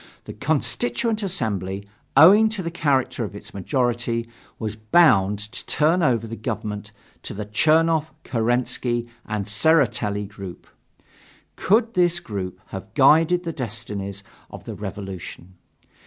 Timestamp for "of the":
14.49-14.73